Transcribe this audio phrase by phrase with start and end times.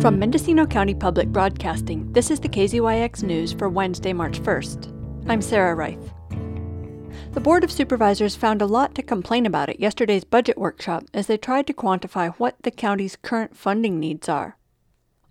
[0.00, 5.28] From Mendocino County Public Broadcasting, this is the KZYX News for Wednesday, March 1st.
[5.28, 6.10] I'm Sarah Reith.
[7.32, 11.26] The Board of Supervisors found a lot to complain about at yesterday's budget workshop as
[11.26, 14.56] they tried to quantify what the county's current funding needs are.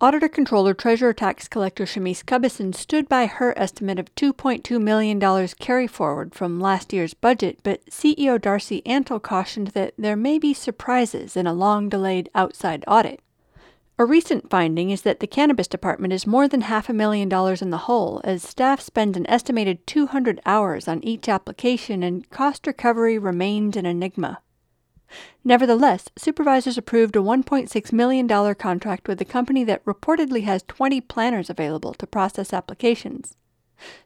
[0.00, 5.86] Auditor Controller Treasurer Tax Collector Chamise Cubbison stood by her estimate of $2.2 million carry
[5.86, 11.36] forward from last year's budget, but CEO Darcie Antle cautioned that there may be surprises
[11.36, 13.20] in a long delayed outside audit.
[13.98, 17.62] A recent finding is that the Cannabis Department is more than half a million dollars
[17.62, 22.66] in the hole, as staff spend an estimated 200 hours on each application and cost
[22.66, 24.42] recovery remains an enigma.
[25.44, 31.48] Nevertheless, supervisors approved a $1.6 million contract with a company that reportedly has 20 planners
[31.48, 33.34] available to process applications.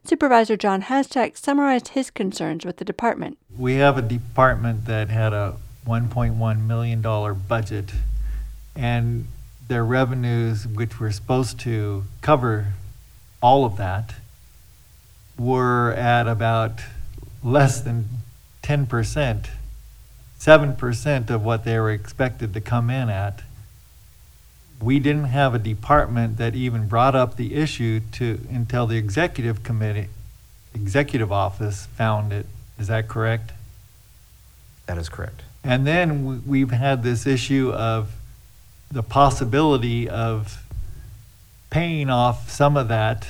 [0.05, 3.37] Supervisor John Haschak summarized his concerns with the department.
[3.57, 7.01] We have a department that had a $1.1 million
[7.49, 7.91] budget,
[8.73, 9.27] and
[9.71, 12.73] their revenues, which were supposed to cover
[13.41, 14.15] all of that,
[15.39, 16.81] were at about
[17.41, 18.09] less than
[18.63, 19.45] 10%,
[20.37, 23.43] 7% of what they were expected to come in at.
[24.81, 29.63] We didn't have a department that even brought up the issue to until the executive
[29.63, 30.09] committee,
[30.75, 32.45] executive office found it.
[32.77, 33.53] Is that correct?
[34.87, 35.43] That is correct.
[35.63, 38.11] And then we- we've had this issue of
[38.91, 40.63] the possibility of
[41.69, 43.27] paying off some of that,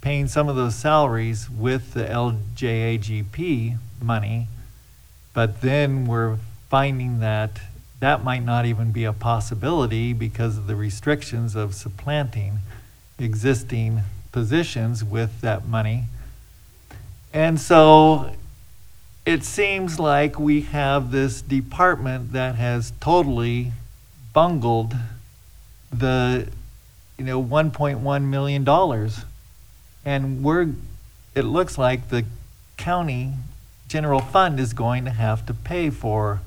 [0.00, 4.48] paying some of those salaries with the LJAGP money.
[5.32, 6.38] But then we're
[6.68, 7.60] finding that
[8.00, 12.58] that might not even be a possibility because of the restrictions of supplanting
[13.18, 16.04] existing positions with that money.
[17.32, 18.32] And so
[19.26, 23.72] it seems like we have this department that has totally
[24.38, 24.94] bungled
[25.90, 26.46] the
[27.16, 29.24] you know 1.1 million dollars.
[30.04, 30.68] And we're
[31.34, 32.24] it looks like the
[32.76, 33.32] county
[33.88, 36.40] general fund is going to have to pay for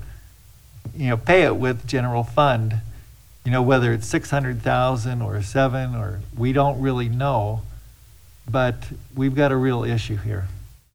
[0.96, 2.76] you know pay it with general fund.
[3.44, 7.60] You know whether it's 600,000 or 7 or we don't really know.
[8.50, 8.76] But
[9.14, 10.48] we've got a real issue here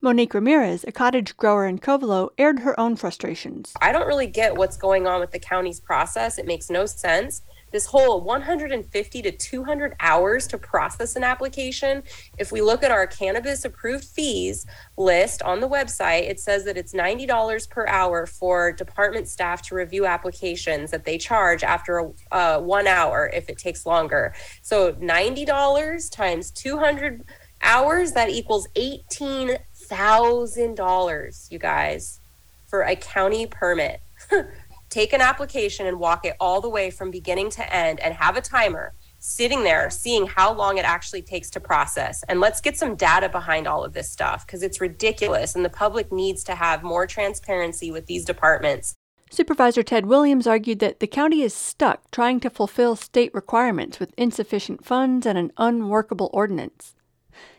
[0.07, 3.73] Monique Ramirez, a cottage grower in Covelo, aired her own frustrations.
[3.81, 6.37] I don't really get what's going on with the county's process.
[6.37, 7.41] It makes no sense.
[7.73, 12.03] This whole 150 to 200 hours to process an application.
[12.37, 14.65] If we look at our cannabis approved fees
[14.95, 19.75] list on the website, it says that it's $90 per hour for department staff to
[19.75, 24.33] review applications that they charge after a, uh, one hour if it takes longer.
[24.61, 27.25] So $90 times 200
[27.61, 32.19] hours, that equals 18 thousand dollars, you guys,
[32.67, 34.01] for a county permit.
[34.89, 38.37] Take an application and walk it all the way from beginning to end and have
[38.37, 42.23] a timer sitting there seeing how long it actually takes to process.
[42.29, 45.69] And let's get some data behind all of this stuff because it's ridiculous and the
[45.69, 48.95] public needs to have more transparency with these departments.
[49.29, 54.13] Supervisor Ted Williams argued that the county is stuck trying to fulfill state requirements with
[54.17, 56.95] insufficient funds and an unworkable ordinance.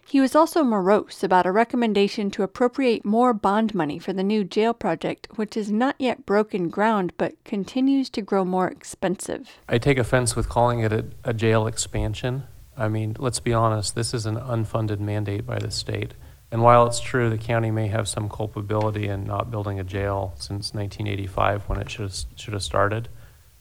[0.08, 4.42] He was also morose about a recommendation to appropriate more bond money for the new
[4.42, 9.58] jail project, which has not yet broken ground but continues to grow more expensive.
[9.68, 12.44] I take offense with calling it a, a jail expansion.
[12.74, 16.14] I mean, let's be honest, this is an unfunded mandate by the state.
[16.50, 20.32] And while it's true the county may have some culpability in not building a jail
[20.36, 23.10] since 1985 when it should have, should have started,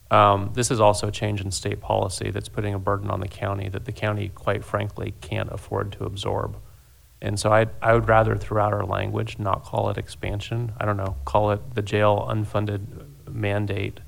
[0.10, 3.28] um, this is also a change in state policy that's putting a burden on the
[3.28, 6.58] county that the county, quite frankly, can't afford to absorb.
[7.22, 10.74] And so I, I would rather, throughout our language, not call it expansion.
[10.80, 12.86] I don't know, call it the jail unfunded
[13.30, 14.00] mandate.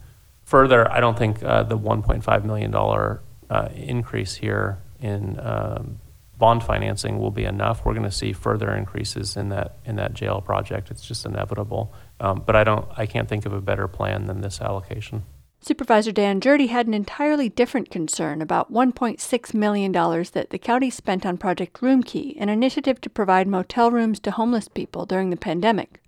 [0.45, 5.99] Further, I don't think uh, the $1.5 million uh, increase here in um,
[6.37, 7.83] bond financing will be enough.
[7.83, 10.89] We're going to see further increases in that in that jail project.
[10.89, 11.93] It's just inevitable.
[12.19, 15.23] Um, but I don't, I can't think of a better plan than this allocation.
[15.61, 21.25] Supervisor Dan Gjerde had an entirely different concern about $1.6 million that the county spent
[21.25, 26.01] on Project Roomkey, an initiative to provide motel rooms to homeless people during the pandemic.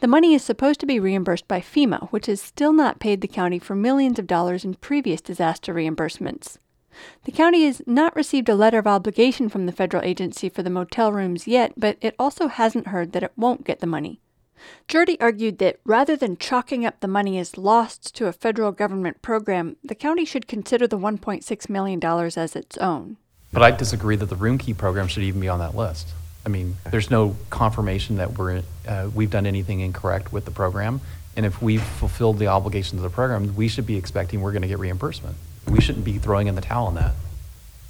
[0.00, 3.28] The money is supposed to be reimbursed by FEMA, which has still not paid the
[3.28, 6.58] county for millions of dollars in previous disaster reimbursements.
[7.24, 10.70] The county has not received a letter of obligation from the federal agency for the
[10.70, 14.20] motel rooms yet, but it also hasn't heard that it won't get the money.
[14.88, 19.22] Gjerde argued that rather than chalking up the money as lost to a federal government
[19.22, 23.16] program, the county should consider the $1.6 million as its own.
[23.52, 26.08] But I disagree that the room key program should even be on that list.
[26.46, 31.00] I mean, there's no confirmation that we're, uh, we've done anything incorrect with the program.
[31.36, 34.62] And if we've fulfilled the obligations of the program, we should be expecting we're going
[34.62, 35.36] to get reimbursement.
[35.68, 37.14] We shouldn't be throwing in the towel on that.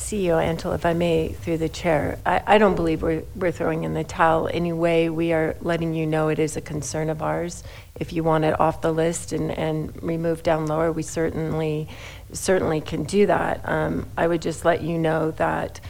[0.01, 3.85] CEO Antle, if I may, through the chair, I, I don't believe we're, we're throwing
[3.85, 5.09] in the towel anyway.
[5.09, 7.63] We are letting you know it is a concern of ours.
[7.95, 11.89] If you want it off the list and, and removed down lower, we certainly,
[12.33, 13.61] certainly can do that.
[13.69, 15.81] Um, I would just let you know that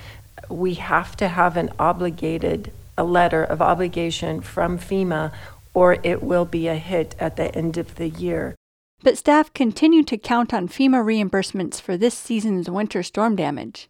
[0.49, 5.33] we have to have an obligated, a letter of obligation from FEMA,
[5.73, 8.57] or it will be a hit at the end of the year.
[9.03, 13.89] But staff continue to count on FEMA reimbursements for this season's winter storm damage.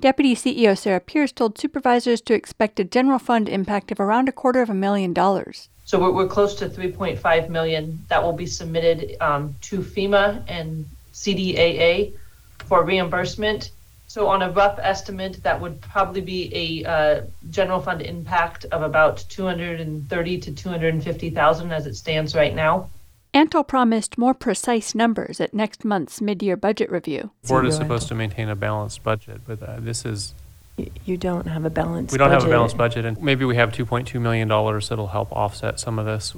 [0.00, 4.32] Deputy CEO Sarah Pierce told supervisors to expect a general fund impact of around a
[4.32, 5.68] quarter of a million dollars.
[5.84, 10.86] So we're, we're close to 3.5 million that will be submitted um, to FEMA and
[11.12, 12.12] CDAA
[12.58, 13.70] for reimbursement.
[14.06, 16.50] So on a rough estimate, that would probably be
[16.84, 22.88] a uh, general fund impact of about 230 to 250,000 as it stands right now.
[23.34, 27.30] Antle promised more precise numbers at next month's mid-year budget review.
[27.42, 30.34] The board is supposed to maintain a balanced budget, but uh, this is,
[30.76, 32.50] You- You don't have a balanced we don't have a budget.
[32.52, 36.34] balanced budget, and maybe we have $2.2 million that'll help offset some of this.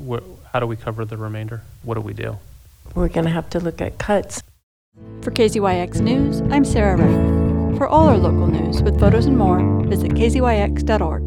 [0.53, 1.63] How do we cover the remainder?
[1.83, 2.39] What do we do?
[2.95, 4.43] We're going to have to look at cuts.
[5.23, 7.79] For KZYX News, I'm Sarah Wright.
[7.79, 11.23] For all our local news with photos and more, visit kzyx.org.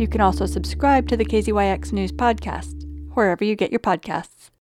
[0.00, 2.84] You can also subscribe to the KZYX News podcast,
[3.14, 4.50] wherever you get your podcasts.